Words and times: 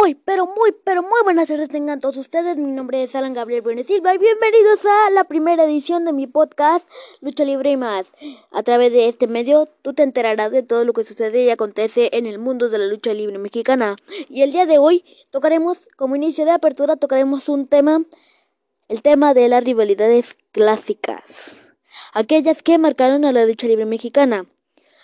Muy, 0.00 0.14
pero 0.14 0.46
muy, 0.46 0.72
pero 0.82 1.02
muy 1.02 1.20
buenas 1.24 1.48
tardes 1.48 1.68
tengan 1.68 2.00
todos 2.00 2.16
ustedes. 2.16 2.56
Mi 2.56 2.72
nombre 2.72 3.02
es 3.02 3.14
Alan 3.14 3.34
Gabriel 3.34 3.60
Brune 3.60 3.84
Silva 3.84 4.14
y 4.14 4.18
bienvenidos 4.18 4.86
a 4.86 5.10
la 5.10 5.24
primera 5.24 5.64
edición 5.64 6.06
de 6.06 6.14
mi 6.14 6.26
podcast 6.26 6.88
Lucha 7.20 7.44
Libre 7.44 7.72
y 7.72 7.76
más. 7.76 8.10
A 8.50 8.62
través 8.62 8.92
de 8.92 9.08
este 9.08 9.26
medio 9.26 9.66
tú 9.82 9.92
te 9.92 10.02
enterarás 10.02 10.52
de 10.52 10.62
todo 10.62 10.86
lo 10.86 10.94
que 10.94 11.04
sucede 11.04 11.44
y 11.44 11.50
acontece 11.50 12.08
en 12.14 12.24
el 12.24 12.38
mundo 12.38 12.70
de 12.70 12.78
la 12.78 12.86
lucha 12.86 13.12
libre 13.12 13.36
mexicana. 13.36 13.96
Y 14.30 14.40
el 14.40 14.52
día 14.52 14.64
de 14.64 14.78
hoy 14.78 15.04
tocaremos, 15.28 15.90
como 15.96 16.16
inicio 16.16 16.46
de 16.46 16.52
apertura, 16.52 16.96
tocaremos 16.96 17.50
un 17.50 17.66
tema, 17.66 18.02
el 18.88 19.02
tema 19.02 19.34
de 19.34 19.48
las 19.50 19.62
rivalidades 19.62 20.34
clásicas. 20.52 21.74
Aquellas 22.14 22.62
que 22.62 22.78
marcaron 22.78 23.26
a 23.26 23.32
la 23.32 23.44
lucha 23.44 23.66
libre 23.66 23.84
mexicana. 23.84 24.46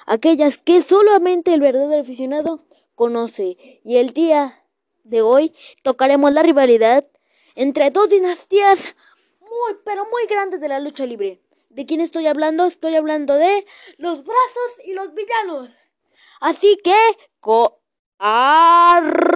Aquellas 0.06 0.56
que 0.56 0.80
solamente 0.80 1.52
el 1.52 1.60
verdadero 1.60 2.00
aficionado 2.00 2.64
conoce. 2.94 3.58
Y 3.84 3.98
el 3.98 4.14
día 4.14 4.62
de 5.08 5.22
hoy 5.22 5.54
tocaremos 5.82 6.32
la 6.32 6.42
rivalidad 6.42 7.06
entre 7.54 7.90
dos 7.90 8.10
dinastías 8.10 8.96
muy, 9.40 9.76
pero 9.84 10.04
muy 10.10 10.26
grandes 10.26 10.60
de 10.60 10.68
la 10.68 10.80
lucha 10.80 11.06
libre. 11.06 11.40
¿De 11.70 11.86
quién 11.86 12.00
estoy 12.00 12.26
hablando? 12.26 12.64
Estoy 12.66 12.96
hablando 12.96 13.34
de 13.34 13.66
los 13.98 14.24
brazos 14.24 14.72
y 14.84 14.92
los 14.92 15.14
villanos. 15.14 15.72
Así 16.40 16.78
que, 16.82 16.94
arrancamos. 18.18 19.26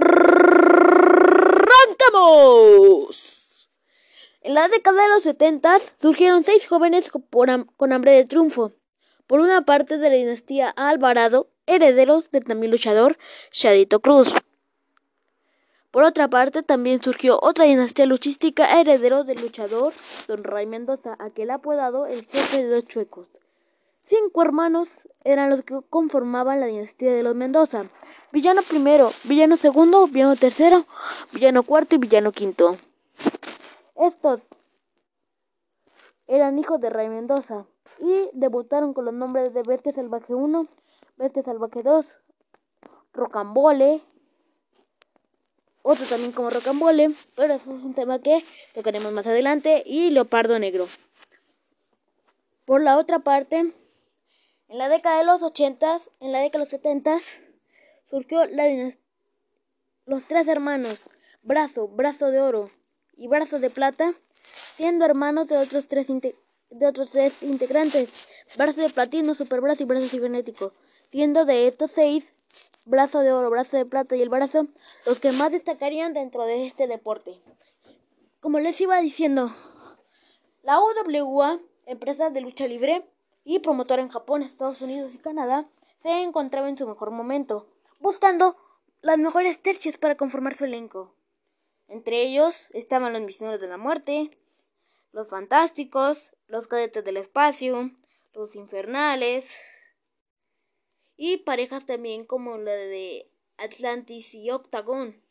En 4.41 4.55
la 4.55 4.67
década 4.69 5.03
de 5.03 5.09
los 5.09 5.23
70 5.23 5.77
surgieron 6.01 6.43
seis 6.43 6.67
jóvenes 6.67 7.11
con 7.11 7.93
hambre 7.93 8.11
de 8.13 8.25
triunfo. 8.25 8.73
Por 9.27 9.39
una 9.39 9.61
parte 9.61 9.97
de 9.97 10.09
la 10.09 10.15
dinastía 10.15 10.69
Alvarado, 10.69 11.49
herederos 11.67 12.31
del 12.31 12.43
también 12.43 12.71
luchador 12.71 13.17
Shadito 13.51 13.99
Cruz. 13.99 14.35
Por 15.91 16.03
otra 16.03 16.29
parte, 16.29 16.63
también 16.63 17.01
surgió 17.01 17.37
otra 17.41 17.65
dinastía 17.65 18.05
luchística 18.05 18.79
herederos 18.79 19.25
del 19.25 19.41
luchador 19.41 19.91
Don 20.25 20.41
Ray 20.41 20.65
Mendoza, 20.65 21.17
aquel 21.19 21.51
apodado 21.51 22.05
el 22.05 22.25
jefe 22.27 22.63
de 22.63 22.75
los 22.77 22.87
chuecos. 22.87 23.27
Cinco 24.07 24.41
hermanos 24.41 24.87
eran 25.25 25.49
los 25.49 25.63
que 25.63 25.77
conformaban 25.89 26.61
la 26.61 26.67
dinastía 26.67 27.11
de 27.11 27.23
los 27.23 27.35
Mendoza. 27.35 27.89
Villano 28.31 28.61
primero, 28.61 29.09
villano 29.25 29.57
segundo, 29.57 30.07
villano 30.07 30.37
tercero, 30.37 30.85
villano 31.33 31.63
cuarto 31.63 31.95
y 31.95 31.97
villano 31.97 32.31
quinto. 32.31 32.77
Estos 33.95 34.39
eran 36.27 36.57
hijos 36.57 36.79
de 36.79 36.89
Ray 36.89 37.09
Mendoza 37.09 37.65
y 37.99 38.29
debutaron 38.31 38.93
con 38.93 39.03
los 39.03 39.13
nombres 39.13 39.53
de 39.53 39.61
Bestia 39.63 39.91
Salvaje 39.91 40.33
1, 40.33 40.67
Bestia 41.17 41.43
Salvaje 41.43 41.81
2, 41.83 42.05
Rocambole, 43.11 44.01
otro 45.83 46.05
también 46.05 46.31
como 46.31 46.49
Rocambole, 46.49 47.11
pero 47.35 47.53
eso 47.53 47.75
es 47.75 47.83
un 47.83 47.93
tema 47.93 48.19
que 48.19 48.43
tocaremos 48.73 49.11
más 49.13 49.27
adelante, 49.27 49.83
y 49.85 50.11
Leopardo 50.11 50.59
Negro. 50.59 50.87
Por 52.65 52.81
la 52.81 52.97
otra 52.97 53.19
parte, 53.19 53.57
en 53.59 54.77
la 54.77 54.89
década 54.89 55.19
de 55.19 55.25
los 55.25 55.43
80, 55.43 55.97
en 56.19 56.31
la 56.31 56.39
década 56.39 56.65
de 56.65 56.65
los 56.65 56.69
70, 56.69 57.17
surgió 58.09 58.45
la 58.45 58.93
los 60.05 60.23
tres 60.23 60.47
hermanos, 60.47 61.09
Brazo, 61.43 61.87
Brazo 61.87 62.31
de 62.31 62.41
Oro 62.41 62.71
y 63.15 63.27
Brazo 63.27 63.59
de 63.59 63.69
Plata, 63.69 64.13
siendo 64.75 65.05
hermanos 65.05 65.47
de 65.47 65.57
otros 65.57 65.87
tres, 65.87 66.07
de 66.71 66.87
otros 66.87 67.11
tres 67.11 67.43
integrantes, 67.43 68.09
Brazo 68.57 68.81
de 68.81 68.89
Platino, 68.89 69.33
Superbrazo 69.35 69.83
y 69.83 69.85
Brazo 69.85 70.07
Cibernético 70.07 70.73
siendo 71.11 71.43
de 71.43 71.67
estos 71.67 71.91
seis, 71.91 72.33
brazo 72.85 73.19
de 73.19 73.33
oro, 73.33 73.49
brazo 73.49 73.77
de 73.77 73.85
plata 73.85 74.15
y 74.15 74.21
el 74.21 74.29
brazo, 74.29 74.67
los 75.05 75.19
que 75.19 75.31
más 75.33 75.51
destacarían 75.51 76.13
dentro 76.13 76.45
de 76.45 76.65
este 76.65 76.87
deporte. 76.87 77.41
Como 78.39 78.59
les 78.59 78.79
iba 78.79 78.99
diciendo, 79.01 79.53
la 80.63 80.79
UWA, 80.79 81.59
empresa 81.85 82.29
de 82.29 82.41
lucha 82.41 82.65
libre 82.67 83.05
y 83.43 83.59
promotora 83.59 84.01
en 84.01 84.09
Japón, 84.09 84.41
Estados 84.41 84.81
Unidos 84.81 85.13
y 85.13 85.19
Canadá, 85.19 85.67
se 86.01 86.23
encontraba 86.23 86.69
en 86.69 86.77
su 86.77 86.87
mejor 86.87 87.11
momento, 87.11 87.67
buscando 87.99 88.55
las 89.01 89.17
mejores 89.17 89.61
tercias 89.61 89.97
para 89.97 90.15
conformar 90.15 90.55
su 90.55 90.65
elenco. 90.65 91.13
Entre 91.87 92.21
ellos 92.21 92.69
estaban 92.71 93.11
los 93.11 93.21
misioneros 93.21 93.59
de 93.59 93.67
la 93.67 93.77
muerte, 93.77 94.31
los 95.11 95.29
fantásticos, 95.29 96.33
los 96.47 96.67
cadetes 96.67 97.03
del 97.03 97.17
espacio, 97.17 97.91
los 98.33 98.55
infernales, 98.55 99.45
y 101.17 101.37
parejas 101.37 101.85
también 101.85 102.25
como 102.25 102.57
la 102.57 102.71
de 102.71 103.29
Atlantis 103.57 104.33
y 104.33 104.49
Octagon. 104.49 105.21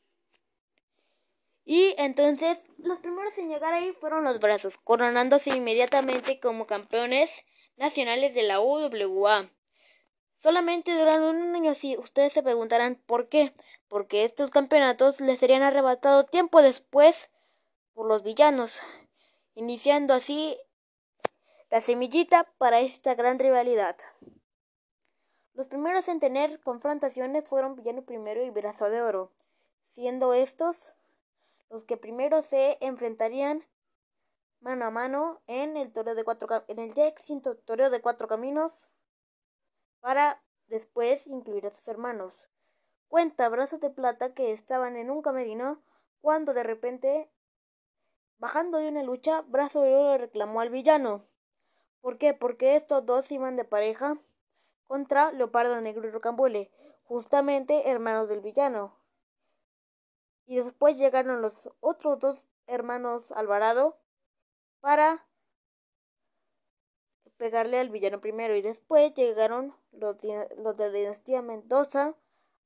Y 1.64 1.94
entonces 1.98 2.62
los 2.78 2.98
primeros 3.00 3.36
en 3.38 3.48
llegar 3.48 3.72
ahí 3.74 3.92
fueron 4.00 4.24
los 4.24 4.40
brazos, 4.40 4.74
coronándose 4.84 5.50
inmediatamente 5.50 6.40
como 6.40 6.66
campeones 6.66 7.30
nacionales 7.76 8.34
de 8.34 8.42
la 8.42 8.60
UWA. 8.60 9.50
Solamente 10.42 10.96
duraron 10.96 11.36
un 11.36 11.54
año 11.54 11.72
así. 11.72 11.96
Ustedes 11.98 12.32
se 12.32 12.42
preguntarán 12.42 13.02
por 13.06 13.28
qué. 13.28 13.52
Porque 13.88 14.24
estos 14.24 14.50
campeonatos 14.50 15.20
les 15.20 15.38
serían 15.38 15.62
arrebatados 15.62 16.30
tiempo 16.30 16.62
después 16.62 17.30
por 17.92 18.06
los 18.06 18.22
villanos, 18.22 18.80
iniciando 19.54 20.14
así 20.14 20.58
la 21.70 21.80
semillita 21.80 22.52
para 22.58 22.80
esta 22.80 23.14
gran 23.14 23.38
rivalidad. 23.38 23.96
Los 25.54 25.68
primeros 25.68 26.08
en 26.08 26.20
tener 26.20 26.60
confrontaciones 26.62 27.48
fueron 27.48 27.76
Villano 27.76 28.02
Primero 28.02 28.44
y 28.44 28.50
Brazo 28.50 28.90
de 28.90 29.02
Oro, 29.02 29.32
siendo 29.94 30.32
estos 30.32 30.96
los 31.68 31.84
que 31.84 31.96
primero 31.96 32.42
se 32.42 32.78
enfrentarían 32.80 33.64
mano 34.60 34.86
a 34.86 34.90
mano 34.90 35.40
en 35.46 35.76
el 35.76 35.92
toreo 35.92 36.14
de 36.14 36.24
cuatro 36.24 36.64
en 36.68 36.78
el 36.78 36.94
ya 36.94 37.04
de 37.06 38.00
cuatro 38.00 38.28
caminos 38.28 38.94
para 40.00 40.42
después 40.66 41.26
incluir 41.26 41.66
a 41.66 41.74
sus 41.74 41.86
hermanos. 41.88 42.50
Cuenta 43.08 43.48
Brazos 43.48 43.80
de 43.80 43.90
Plata 43.90 44.34
que 44.34 44.52
estaban 44.52 44.96
en 44.96 45.10
un 45.10 45.22
camerino 45.22 45.82
cuando 46.20 46.54
de 46.54 46.62
repente, 46.62 47.30
bajando 48.40 48.78
de 48.78 48.88
una 48.88 49.02
lucha, 49.02 49.42
Brazo 49.42 49.82
de 49.82 49.94
Oro 49.94 50.18
reclamó 50.18 50.60
al 50.60 50.70
villano. 50.70 51.24
¿Por 52.00 52.18
qué? 52.18 52.34
Porque 52.34 52.74
estos 52.74 53.04
dos 53.06 53.30
iban 53.30 53.56
de 53.56 53.64
pareja 53.64 54.18
contra 54.86 55.30
Leopardo 55.30 55.80
Negro 55.80 56.08
y 56.08 56.10
Rocambole, 56.10 56.70
justamente 57.04 57.90
hermanos 57.90 58.28
del 58.28 58.40
villano. 58.40 58.96
Y 60.46 60.56
después 60.56 60.98
llegaron 60.98 61.42
los 61.42 61.70
otros 61.80 62.18
dos 62.18 62.46
hermanos 62.66 63.30
Alvarado 63.32 63.98
para 64.80 65.26
pegarle 67.36 67.78
al 67.78 67.90
villano 67.90 68.20
primero 68.20 68.56
y 68.56 68.62
después 68.62 69.14
llegaron 69.14 69.74
los, 69.92 70.16
los 70.56 70.76
de 70.76 70.86
la 70.86 70.98
dinastía 70.98 71.42
Mendoza 71.42 72.16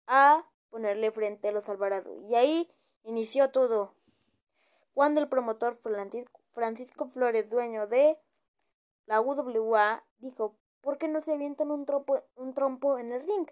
a 0.07 0.49
ponerle 0.71 1.11
frente 1.11 1.49
a 1.49 1.53
los 1.53 1.69
Alvarado. 1.69 2.17
Y 2.23 2.37
ahí 2.37 2.71
inició 3.03 3.51
todo. 3.51 3.95
Cuando 4.95 5.21
el 5.21 5.29
promotor 5.29 5.77
Francisco 6.53 7.09
Flores, 7.09 7.51
dueño 7.51 7.89
de 7.89 8.17
la 9.07 9.21
UWA, 9.21 10.05
dijo, 10.19 10.57
¿por 10.81 10.99
qué 10.99 11.09
no 11.09 11.21
se 11.21 11.33
avientan 11.33 11.73
un, 11.73 11.85
trompo 11.85 12.99
en 12.99 13.13
el 13.13 13.27
ring? 13.27 13.49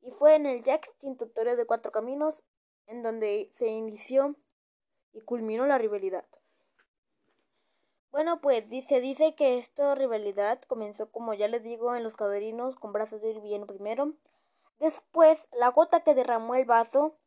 Y 0.00 0.10
fue 0.10 0.34
en 0.34 0.46
el 0.46 0.62
Jack 0.62 0.90
Tintotorio 0.98 1.56
de 1.56 1.66
Cuatro 1.66 1.92
Caminos 1.92 2.44
en 2.86 3.02
donde 3.02 3.50
se 3.54 3.68
inició 3.68 4.34
y 5.12 5.20
culminó 5.20 5.66
la 5.66 5.76
rivalidad. 5.76 6.24
Bueno, 8.10 8.40
pues 8.40 8.68
dice, 8.68 9.00
dice 9.00 9.34
que 9.34 9.58
esta 9.58 9.94
rivalidad 9.94 10.60
comenzó, 10.62 11.12
como 11.12 11.34
ya 11.34 11.46
les 11.46 11.62
digo, 11.62 11.94
en 11.94 12.02
los 12.02 12.16
caberinos 12.16 12.74
con 12.74 12.92
brazos 12.92 13.20
de 13.20 13.38
villano 13.38 13.66
primero. 13.66 14.14
Después, 14.80 15.48
la 15.58 15.68
gota 15.68 16.00
que 16.00 16.14
derramó 16.14 16.54
el 16.54 16.64
vaso 16.64 17.18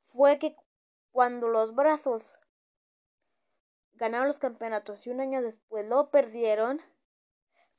fue 0.00 0.38
que 0.38 0.56
cuando 1.12 1.48
los 1.48 1.74
brazos 1.74 2.40
ganaron 3.94 4.28
los 4.28 4.38
campeonatos 4.38 5.06
y 5.06 5.10
un 5.10 5.20
año 5.20 5.42
después 5.42 5.88
lo 5.88 6.10
perdieron, 6.10 6.80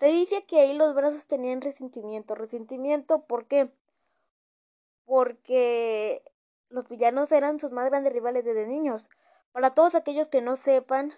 se 0.03 0.07
dice 0.07 0.43
que 0.45 0.59
ahí 0.59 0.73
los 0.73 0.93
brazos 0.95 1.27
tenían 1.27 1.61
resentimiento. 1.61 2.35
Resentimiento, 2.35 3.25
¿por 3.25 3.47
qué? 3.47 3.71
Porque 5.05 6.21
los 6.67 6.89
villanos 6.89 7.31
eran 7.31 7.57
sus 7.57 7.71
más 7.71 7.89
grandes 7.89 8.11
rivales 8.11 8.43
desde 8.43 8.67
niños. 8.67 9.07
Para 9.53 9.73
todos 9.73 9.95
aquellos 9.95 10.27
que 10.27 10.41
no 10.41 10.57
sepan, 10.57 11.13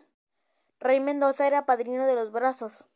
Rey 0.80 1.00
Mendoza 1.00 1.48
era 1.48 1.66
padrino 1.66 2.06
de 2.06 2.14
los 2.14 2.32
brazos. 2.32 2.88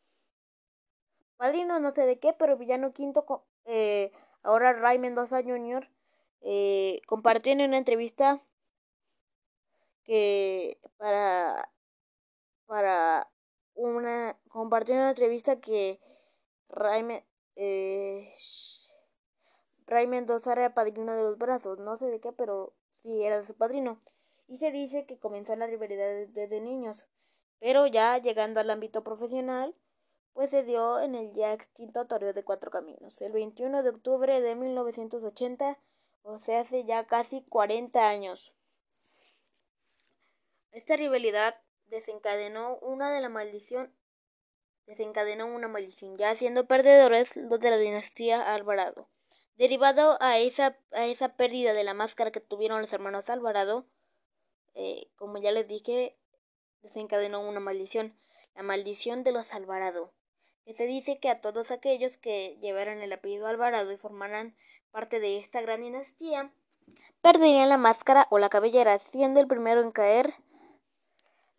Padrino 1.36 1.80
no 1.80 1.92
sé 1.92 2.02
de 2.02 2.20
qué, 2.20 2.34
pero 2.34 2.56
villano 2.56 2.92
quinto, 2.92 3.44
eh, 3.64 4.12
ahora 4.44 4.74
Rey 4.74 5.00
Mendoza 5.00 5.42
Jr., 5.42 5.90
eh, 6.42 7.00
compartió 7.08 7.52
en 7.52 7.62
una 7.62 7.78
entrevista 7.78 8.40
que 10.04 10.78
para, 10.98 11.68
para 12.70 13.28
una 13.74 14.38
compartió 14.48 14.94
una 14.94 15.10
entrevista 15.10 15.60
que 15.60 15.98
Ray, 16.68 17.04
eh, 17.56 18.32
Ray 19.88 20.06
Mendoza 20.06 20.52
era 20.52 20.72
padrino 20.72 21.12
de 21.12 21.22
los 21.22 21.36
brazos, 21.36 21.80
no 21.80 21.96
sé 21.96 22.06
de 22.06 22.20
qué, 22.20 22.30
pero 22.30 22.72
sí 22.94 23.24
era 23.24 23.40
de 23.40 23.46
su 23.46 23.56
padrino. 23.56 24.00
Y 24.46 24.58
se 24.58 24.70
dice 24.70 25.04
que 25.04 25.18
comenzó 25.18 25.56
la 25.56 25.66
rivalidad 25.66 26.28
desde 26.28 26.60
niños, 26.60 27.08
pero 27.58 27.88
ya 27.88 28.16
llegando 28.18 28.60
al 28.60 28.70
ámbito 28.70 29.02
profesional, 29.02 29.74
pues 30.32 30.50
se 30.50 30.62
dio 30.62 31.00
en 31.00 31.16
el 31.16 31.32
ya 31.32 31.52
extinto 31.52 32.06
Toreo 32.06 32.32
de 32.32 32.44
Cuatro 32.44 32.70
Caminos, 32.70 33.20
el 33.20 33.32
21 33.32 33.82
de 33.82 33.90
octubre 33.90 34.40
de 34.40 34.54
1980, 34.54 35.76
o 36.22 36.38
sea, 36.38 36.60
hace 36.60 36.84
ya 36.84 37.04
casi 37.08 37.42
40 37.42 38.08
años. 38.08 38.54
Esta 40.70 40.94
rivalidad 40.94 41.56
desencadenó 41.90 42.76
una 42.76 43.12
de 43.12 43.20
la 43.20 43.28
maldición 43.28 43.92
desencadenó 44.90 45.46
una 45.46 45.68
maldición, 45.68 46.16
ya 46.18 46.34
siendo 46.34 46.66
perdedores 46.66 47.36
los 47.36 47.60
de 47.60 47.70
la 47.70 47.76
dinastía 47.76 48.54
Alvarado. 48.54 49.08
Derivado 49.56 50.18
a 50.20 50.38
esa, 50.38 50.76
a 50.90 51.06
esa 51.06 51.36
pérdida 51.36 51.74
de 51.74 51.84
la 51.84 51.94
máscara 51.94 52.32
que 52.32 52.40
tuvieron 52.40 52.80
los 52.80 52.92
hermanos 52.92 53.30
Alvarado, 53.30 53.86
eh, 54.74 55.08
como 55.14 55.38
ya 55.38 55.52
les 55.52 55.68
dije, 55.68 56.16
desencadenó 56.82 57.40
una 57.40 57.60
maldición, 57.60 58.18
la 58.56 58.64
maldición 58.64 59.22
de 59.22 59.30
los 59.30 59.52
Alvarado, 59.54 60.12
que 60.64 60.74
se 60.74 60.86
dice 60.86 61.20
que 61.20 61.30
a 61.30 61.40
todos 61.40 61.70
aquellos 61.70 62.16
que 62.16 62.58
llevaran 62.60 63.00
el 63.00 63.12
apellido 63.12 63.46
Alvarado 63.46 63.92
y 63.92 63.96
formaran 63.96 64.56
parte 64.90 65.20
de 65.20 65.38
esta 65.38 65.60
gran 65.60 65.82
dinastía, 65.82 66.52
perderían 67.22 67.68
la 67.68 67.76
máscara 67.76 68.26
o 68.30 68.38
la 68.38 68.48
cabellera, 68.48 68.98
siendo 68.98 69.38
el 69.38 69.46
primero 69.46 69.82
en 69.82 69.92
caer 69.92 70.34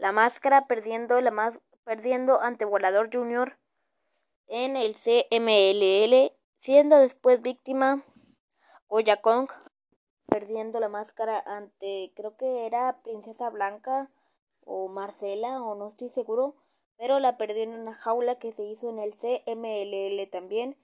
la 0.02 0.12
máscara, 0.12 0.66
perdiendo, 0.66 1.22
la 1.22 1.54
perdiendo 1.84 2.42
ante 2.42 2.66
Volador 2.66 3.12
Jr. 3.14 3.56
en 4.48 4.76
el 4.76 4.96
CMLL, 4.96 6.36
siendo 6.60 6.98
después 6.98 7.44
víctima 7.44 8.04
Goya 8.90 9.22
Kong, 9.22 9.52
perdiendo 10.26 10.80
la 10.80 10.90
máscara 10.90 11.40
ante, 11.46 12.12
creo 12.16 12.36
que 12.36 12.66
era 12.66 13.04
Princesa 13.04 13.52
Blanca 13.52 14.10
o 14.66 14.88
Marcela, 14.88 15.62
o 15.62 15.76
no 15.76 15.90
estoy 15.90 16.10
seguro, 16.10 16.56
pero 16.98 17.20
la 17.20 17.38
perdió 17.38 17.62
en 17.62 17.74
una 17.76 17.94
jaula 17.94 18.40
que 18.40 18.54
se 18.54 18.64
hizo 18.64 18.90
en 18.90 18.98
el 18.98 19.14
CMLL 19.14 20.28
también. 20.32 20.78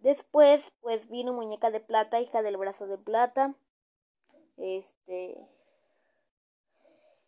Después, 0.00 0.72
pues 0.80 1.08
vino 1.08 1.32
Muñeca 1.32 1.70
de 1.70 1.78
Plata, 1.78 2.20
hija 2.20 2.42
del 2.42 2.56
brazo 2.56 2.88
de 2.88 2.98
plata. 2.98 3.54
Este. 4.56 5.46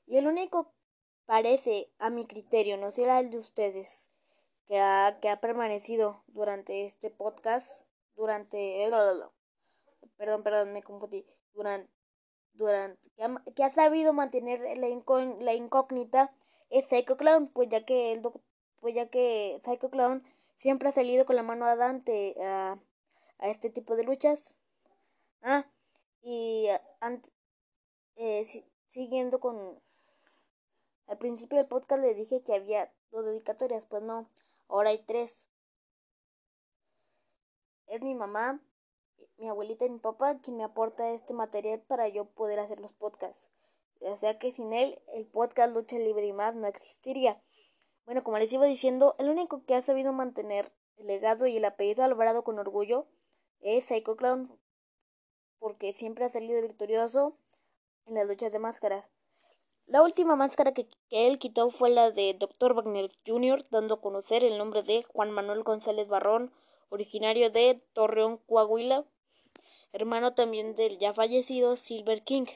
Y 0.07 0.17
el 0.17 0.27
único 0.27 0.74
parece, 1.27 1.91
a 1.99 2.11
mi 2.11 2.27
criterio, 2.27 2.77
no 2.77 2.91
será 2.91 3.21
el 3.21 3.31
de 3.31 3.39
ustedes, 3.39 4.13
que 4.67 4.79
ha, 4.79 5.19
que 5.21 5.29
ha 5.29 5.41
permanecido 5.41 6.23
durante 6.29 6.87
este 6.87 7.11
podcast, 7.11 7.89
durante... 8.17 8.89
Perdón, 10.17 10.43
perdón, 10.43 10.73
me 10.73 10.83
confundí. 10.83 11.27
Durante... 11.53 11.91
durante 12.53 13.11
que, 13.55 13.65
ha, 13.65 13.71
sabido 13.71 14.13
mantener 14.13 14.61
la, 14.61 14.89
la 15.41 15.55
incógnita 15.55 16.33
es 16.71 16.87
Psycho 16.89 17.17
Clown, 17.17 17.49
pues 17.49 17.69
ya 17.69 17.85
que 17.85 18.13
el 18.13 18.23
pues 18.81 18.95
ya 18.95 19.09
que 19.09 19.61
Psycho 19.65 19.91
Clown 19.91 20.23
siempre 20.59 20.89
ha 20.89 20.93
salido 20.93 21.25
con 21.25 21.37
la 21.37 21.43
mano 21.43 21.67
a 21.67 21.77
Dante 21.77 22.35
a, 22.43 22.79
a 23.39 23.49
este 23.49 23.71
tipo 23.71 23.97
de 23.97 24.05
luchas. 24.05 24.59
Ah, 25.43 25.67
y 26.23 26.69
eh, 28.17 28.47
siguiendo 28.89 29.41
con 29.41 29.81
al 31.07 31.19
principio 31.19 31.59
del 31.59 31.67
podcast 31.67 32.03
le 32.03 32.15
dije 32.15 32.43
que 32.43 32.55
había 32.55 32.93
dos 33.11 33.25
dedicatorias, 33.25 33.85
pues 33.85 34.03
no, 34.03 34.31
ahora 34.69 34.91
hay 34.91 34.99
tres. 34.99 35.49
Es 37.87 38.03
mi 38.03 38.15
mamá, 38.15 38.63
mi 39.37 39.49
abuelita 39.49 39.85
y 39.85 39.91
mi 39.91 39.99
papá 39.99 40.39
quien 40.41 40.57
me 40.57 40.65
aporta 40.65 41.11
este 41.13 41.35
material 41.35 41.81
para 41.83 42.09
yo 42.09 42.25
poder 42.25 42.59
hacer 42.59 42.81
los 42.81 42.93
podcasts. 42.93 43.53
O 44.01 44.17
sea 44.17 44.39
que 44.39 44.53
sin 44.53 44.73
él 44.73 45.01
el 45.15 45.27
podcast 45.27 45.75
Lucha 45.75 45.99
Libre 45.99 46.27
y 46.27 46.33
más 46.33 46.55
no 46.55 46.67
existiría. 46.67 47.43
Bueno, 48.05 48.23
como 48.23 48.39
les 48.39 48.53
iba 48.53 48.67
diciendo, 48.67 49.15
el 49.19 49.29
único 49.29 49.65
que 49.65 49.75
ha 49.75 49.83
sabido 49.83 50.13
mantener 50.13 50.73
el 50.97 51.07
legado 51.07 51.47
y 51.47 51.57
el 51.57 51.65
apellido 51.65 52.05
Alvarado 52.05 52.45
con 52.45 52.59
orgullo 52.59 53.07
es 53.61 53.87
Psycho 53.87 54.17
Clown, 54.17 54.59
porque 55.59 55.93
siempre 55.93 56.25
ha 56.25 56.33
salido 56.33 56.61
victorioso 56.61 57.39
en 58.07 58.15
las 58.15 58.27
luchas 58.27 58.53
de 58.53 58.59
máscaras. 58.59 59.14
La 59.87 60.03
última 60.03 60.35
máscara 60.35 60.73
que, 60.73 60.89
él 61.11 61.39
quitó 61.39 61.71
fue 61.71 61.91
la 61.91 62.11
de 62.11 62.35
Dr. 62.35 62.75
Wagner 62.75 63.11
Jr., 63.27 63.67
dando 63.71 63.95
a 63.95 64.01
conocer 64.01 64.43
el 64.43 64.57
nombre 64.57 64.83
de 64.83 65.03
Juan 65.03 65.31
Manuel 65.31 65.63
González 65.63 66.09
Barrón, 66.09 66.53
originario 66.89 67.51
de 67.51 67.83
Torreón, 67.93 68.39
Coahuila, 68.39 69.05
hermano 69.93 70.35
también 70.35 70.75
del 70.75 70.99
ya 70.99 71.13
fallecido 71.13 71.77
Silver 71.77 72.25
King. 72.25 72.47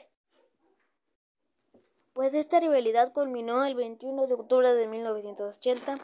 Pues 2.13 2.33
esta 2.33 2.59
rivalidad 2.59 3.13
culminó 3.13 3.63
el 3.63 3.75
21 3.75 4.27
de 4.27 4.33
octubre 4.33 4.73
de 4.73 4.87
1980 4.87 5.97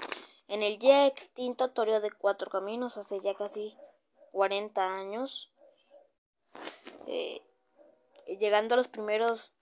en 0.47 0.61
el 0.61 0.77
ya 0.77 1.07
extinto 1.07 1.71
Toreo 1.71 1.99
de 2.01 2.11
Cuatro 2.11 2.51
Caminos, 2.51 2.97
hace 2.97 3.19
ya 3.19 3.33
casi 3.33 3.75
40 4.31 4.81
años, 4.81 5.51
eh, 7.07 7.41
llegando 8.39 8.75
a 8.75 8.77
los 8.77 8.87
primeros 8.87 9.55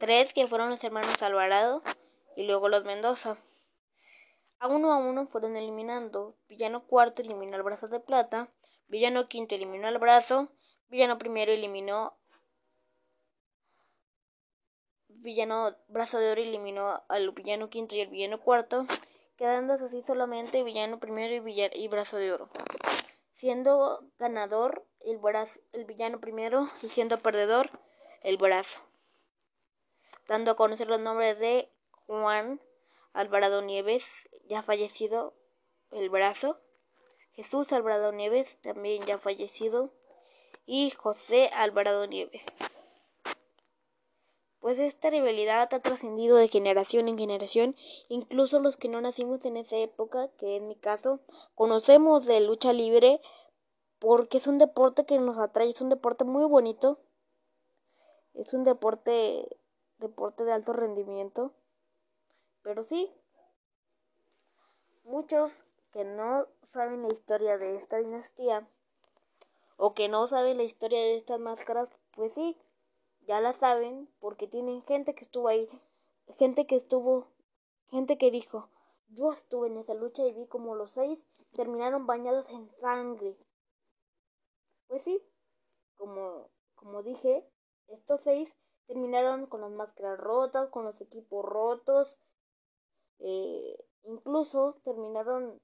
tres 0.00 0.32
que 0.32 0.48
fueron 0.48 0.70
los 0.70 0.82
hermanos 0.82 1.22
Alvarado 1.22 1.82
y 2.34 2.44
luego 2.44 2.68
los 2.68 2.84
Mendoza. 2.84 3.36
A 4.58 4.66
uno 4.66 4.92
a 4.92 4.96
uno 4.96 5.26
fueron 5.26 5.56
eliminando. 5.56 6.36
Villano 6.48 6.86
cuarto 6.86 7.22
eliminó 7.22 7.56
al 7.56 7.62
brazo 7.62 7.86
de 7.86 8.00
plata. 8.00 8.48
Villano 8.88 9.28
quinto 9.28 9.54
eliminó 9.54 9.88
al 9.88 9.98
brazo. 9.98 10.48
Villano 10.88 11.18
primero 11.18 11.52
eliminó. 11.52 12.16
Villano 15.08 15.76
brazo 15.88 16.18
de 16.18 16.32
oro 16.32 16.40
eliminó 16.40 17.02
al 17.08 17.30
villano 17.32 17.68
quinto 17.68 17.94
y 17.94 18.00
al 18.00 18.08
villano 18.08 18.40
cuarto. 18.40 18.86
Quedándose 19.36 19.84
así 19.84 20.02
solamente 20.02 20.64
villano 20.64 20.98
primero 20.98 21.46
y, 21.46 21.62
y 21.74 21.88
brazo 21.88 22.16
de 22.16 22.32
oro. 22.32 22.48
Siendo 23.32 24.02
ganador 24.18 24.86
el, 25.00 25.18
brazo, 25.18 25.60
el 25.72 25.84
villano 25.84 26.20
primero 26.20 26.68
y 26.82 26.88
siendo 26.88 27.18
perdedor 27.18 27.70
el 28.22 28.38
brazo 28.38 28.89
dando 30.30 30.52
a 30.52 30.54
conocer 30.54 30.86
los 30.86 31.00
nombres 31.00 31.40
de 31.40 31.68
Juan 32.06 32.60
Alvarado 33.12 33.62
Nieves, 33.62 34.30
ya 34.46 34.62
fallecido, 34.62 35.34
el 35.90 36.08
brazo, 36.08 36.60
Jesús 37.32 37.72
Alvarado 37.72 38.12
Nieves, 38.12 38.58
también 38.60 39.04
ya 39.06 39.18
fallecido, 39.18 39.90
y 40.66 40.90
José 40.90 41.50
Alvarado 41.52 42.06
Nieves. 42.06 42.46
Pues 44.60 44.78
esta 44.78 45.10
rivalidad 45.10 45.62
ha 45.74 45.80
trascendido 45.80 46.36
de 46.36 46.46
generación 46.46 47.08
en 47.08 47.18
generación, 47.18 47.74
incluso 48.08 48.60
los 48.60 48.76
que 48.76 48.88
no 48.88 49.00
nacimos 49.00 49.44
en 49.44 49.56
esa 49.56 49.78
época, 49.78 50.28
que 50.38 50.54
en 50.54 50.68
mi 50.68 50.76
caso, 50.76 51.18
conocemos 51.56 52.24
de 52.26 52.38
lucha 52.40 52.72
libre 52.72 53.20
porque 53.98 54.38
es 54.38 54.46
un 54.46 54.58
deporte 54.58 55.04
que 55.06 55.18
nos 55.18 55.38
atrae, 55.38 55.70
es 55.70 55.80
un 55.80 55.88
deporte 55.88 56.22
muy 56.22 56.44
bonito, 56.44 57.00
es 58.34 58.54
un 58.54 58.62
deporte 58.62 59.56
deporte 60.00 60.44
de 60.44 60.52
alto 60.52 60.72
rendimiento. 60.72 61.52
Pero 62.62 62.82
sí, 62.82 63.12
muchos 65.04 65.52
que 65.92 66.04
no 66.04 66.46
saben 66.62 67.02
la 67.02 67.12
historia 67.12 67.58
de 67.58 67.76
esta 67.76 67.98
dinastía 67.98 68.68
o 69.76 69.94
que 69.94 70.08
no 70.08 70.26
saben 70.26 70.56
la 70.56 70.64
historia 70.64 70.98
de 70.98 71.16
estas 71.16 71.40
máscaras, 71.40 71.88
pues 72.12 72.34
sí, 72.34 72.58
ya 73.26 73.40
la 73.40 73.52
saben 73.52 74.08
porque 74.20 74.46
tienen 74.46 74.82
gente 74.82 75.14
que 75.14 75.24
estuvo 75.24 75.48
ahí, 75.48 75.68
gente 76.38 76.66
que 76.66 76.76
estuvo, 76.76 77.28
gente 77.88 78.18
que 78.18 78.30
dijo, 78.30 78.68
yo 79.08 79.32
estuve 79.32 79.68
en 79.68 79.78
esa 79.78 79.94
lucha 79.94 80.24
y 80.24 80.32
vi 80.32 80.46
como 80.46 80.74
los 80.74 80.90
seis 80.90 81.18
terminaron 81.52 82.06
bañados 82.06 82.48
en 82.50 82.70
sangre. 82.80 83.36
Pues 84.86 85.02
sí, 85.02 85.22
como, 85.96 86.48
como 86.74 87.02
dije, 87.02 87.48
estos 87.88 88.20
seis 88.22 88.54
terminaron 88.90 89.46
con 89.46 89.60
las 89.60 89.70
máscaras 89.70 90.18
rotas, 90.18 90.68
con 90.70 90.84
los 90.84 91.00
equipos 91.00 91.44
rotos, 91.44 92.18
eh, 93.20 93.78
incluso 94.02 94.80
terminaron, 94.82 95.60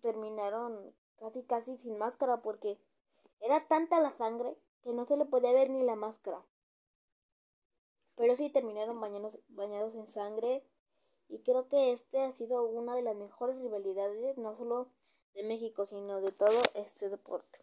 terminaron 0.00 0.94
casi 1.18 1.42
casi 1.42 1.76
sin 1.76 1.98
máscara 1.98 2.40
porque 2.40 2.78
era 3.40 3.68
tanta 3.68 4.00
la 4.00 4.16
sangre 4.16 4.56
que 4.82 4.94
no 4.94 5.04
se 5.04 5.18
le 5.18 5.26
podía 5.26 5.52
ver 5.52 5.68
ni 5.68 5.82
la 5.82 5.94
máscara. 5.94 6.42
Pero 8.14 8.34
sí 8.34 8.48
terminaron 8.48 8.98
bañados, 8.98 9.34
bañados 9.48 9.94
en 9.94 10.08
sangre 10.08 10.64
y 11.28 11.40
creo 11.40 11.68
que 11.68 11.92
este 11.92 12.22
ha 12.22 12.32
sido 12.32 12.64
una 12.64 12.94
de 12.94 13.02
las 13.02 13.14
mejores 13.14 13.58
rivalidades, 13.58 14.38
no 14.38 14.56
solo 14.56 14.88
de 15.34 15.42
México, 15.42 15.84
sino 15.84 16.22
de 16.22 16.32
todo 16.32 16.62
este 16.72 17.10
deporte. 17.10 17.58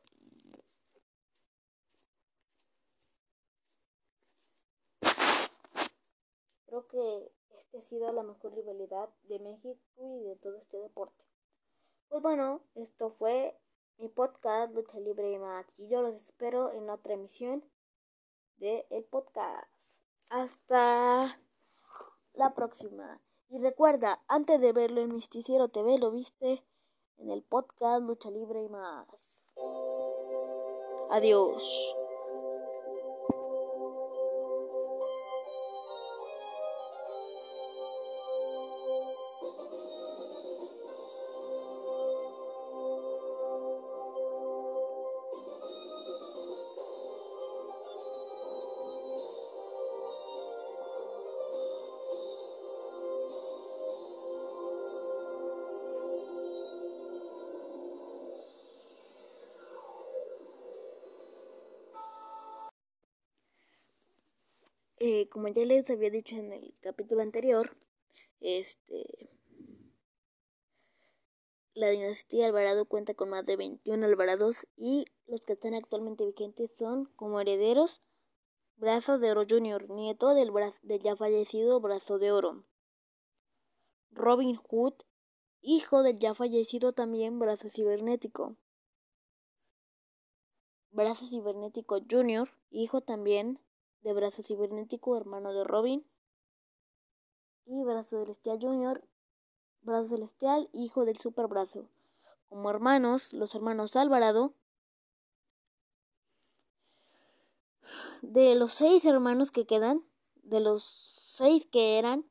Creo 6.73 6.87
que 6.87 7.31
este 7.55 7.77
ha 7.77 7.81
sido 7.81 8.11
la 8.11 8.23
mejor 8.23 8.55
rivalidad 8.55 9.07
de 9.29 9.37
México 9.37 9.79
y 10.17 10.23
de 10.23 10.35
todo 10.37 10.55
este 10.55 10.79
deporte. 10.79 11.23
Pues 12.09 12.23
bueno, 12.23 12.61
esto 12.73 13.11
fue 13.11 13.55
mi 13.99 14.09
podcast 14.09 14.73
Lucha 14.73 14.99
Libre 14.99 15.31
y 15.31 15.37
más. 15.37 15.67
Y 15.77 15.87
yo 15.87 16.01
los 16.01 16.15
espero 16.15 16.71
en 16.71 16.89
otra 16.89 17.13
emisión 17.13 17.63
del 18.57 19.03
podcast. 19.03 20.01
Hasta 20.31 21.39
la 22.33 22.55
próxima. 22.55 23.21
Y 23.49 23.59
recuerda, 23.59 24.23
antes 24.27 24.59
de 24.59 24.73
verlo 24.73 25.01
en 25.01 25.13
Misticiero 25.13 25.67
TV, 25.67 25.99
lo 25.99 26.09
viste 26.09 26.63
en 27.17 27.29
el 27.29 27.43
podcast 27.43 28.01
Lucha 28.01 28.31
Libre 28.31 28.63
y 28.63 28.69
más. 28.69 29.47
Adiós. 31.11 32.02
Como 65.33 65.47
ya 65.47 65.65
les 65.65 65.89
había 65.89 66.11
dicho 66.11 66.35
en 66.35 66.53
el 66.53 66.75
capítulo 66.79 67.23
anterior, 67.23 67.75
este 68.39 69.31
la 71.73 71.89
dinastía 71.89 72.45
Alvarado 72.45 72.85
cuenta 72.85 73.15
con 73.15 73.29
más 73.29 73.43
de 73.43 73.55
21 73.57 74.05
Alvarados 74.05 74.67
y 74.77 75.05
los 75.25 75.43
que 75.43 75.53
están 75.53 75.73
actualmente 75.73 76.23
vigentes 76.23 76.69
son 76.77 77.05
como 77.15 77.41
herederos 77.41 78.03
Brazo 78.75 79.17
de 79.17 79.31
Oro 79.31 79.43
Jr., 79.49 79.89
nieto 79.89 80.35
del, 80.35 80.51
del 80.83 81.01
ya 81.01 81.15
fallecido 81.15 81.79
Brazo 81.79 82.19
de 82.19 82.31
Oro. 82.31 82.63
Robin 84.11 84.55
Hood, 84.55 84.93
hijo 85.61 86.03
del 86.03 86.19
ya 86.19 86.35
fallecido 86.35 86.93
también 86.93 87.39
Brazo 87.39 87.69
Cibernético. 87.71 88.55
Brazo 90.91 91.25
Cibernético 91.25 91.97
Jr., 92.07 92.51
hijo 92.69 93.01
también 93.01 93.59
de 94.03 94.13
Brazo 94.13 94.43
Cibernético, 94.43 95.17
hermano 95.17 95.53
de 95.53 95.63
Robin, 95.63 96.05
y 97.65 97.83
Brazo 97.83 98.23
Celestial 98.23 98.59
Jr., 98.61 99.03
Brazo 99.81 100.09
Celestial, 100.09 100.69
hijo 100.73 101.05
del 101.05 101.17
Super 101.17 101.47
Brazo. 101.47 101.87
Como 102.49 102.69
hermanos, 102.69 103.33
los 103.33 103.55
hermanos 103.55 103.95
Alvarado, 103.95 104.53
de 108.21 108.55
los 108.55 108.73
seis 108.73 109.05
hermanos 109.05 109.51
que 109.51 109.65
quedan, 109.65 110.03
de 110.43 110.59
los 110.59 111.19
seis 111.25 111.65
que 111.65 111.97
eran, 111.97 112.25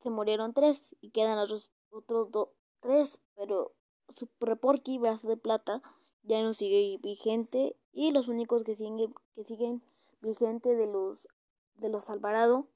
se 0.00 0.10
murieron 0.10 0.52
tres 0.52 0.96
y 1.00 1.10
quedan 1.10 1.38
otros, 1.38 1.72
otros 1.90 2.30
dos, 2.30 2.48
tres, 2.80 3.22
pero 3.34 3.72
Super 4.14 4.58
Porky, 4.58 4.98
Brazo 4.98 5.28
de 5.28 5.36
Plata, 5.36 5.82
ya 6.22 6.42
no 6.42 6.54
sigue 6.54 6.98
vigente 7.02 7.76
y 7.92 8.12
los 8.12 8.28
únicos 8.28 8.64
que 8.64 8.74
siguen, 8.74 9.14
que 9.34 9.44
siguen 9.44 9.82
vigente 10.24 10.74
de 10.74 10.86
los 10.86 11.28
de 11.76 11.88
los 11.88 12.10
Alvarado 12.10 12.68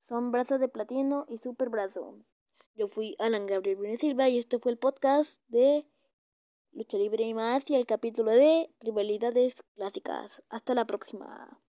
son 0.00 0.32
Brazos 0.32 0.58
de 0.58 0.68
Platino 0.68 1.26
y 1.28 1.38
Super 1.38 1.68
Brazo. 1.68 2.18
Yo 2.74 2.88
fui 2.88 3.14
Alan 3.18 3.46
Gabriel 3.46 3.76
Brune 3.76 3.98
Silva 3.98 4.28
y 4.28 4.38
este 4.38 4.58
fue 4.58 4.72
el 4.72 4.78
podcast 4.78 5.42
de 5.48 5.86
Lucha 6.72 6.96
Libre 6.96 7.24
y 7.24 7.34
más 7.34 7.70
y 7.70 7.76
el 7.76 7.86
capítulo 7.86 8.30
de 8.30 8.70
Rivalidades 8.80 9.62
Clásicas. 9.74 10.42
Hasta 10.48 10.74
la 10.74 10.86
próxima. 10.86 11.60